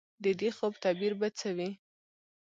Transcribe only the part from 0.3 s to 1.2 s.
دې خوب تعبیر